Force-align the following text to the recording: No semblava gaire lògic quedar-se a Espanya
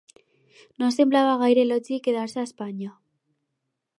No 0.83 0.87
semblava 0.95 1.35
gaire 1.43 1.67
lògic 1.69 2.03
quedar-se 2.09 2.39
a 2.39 2.47
Espanya 2.49 2.93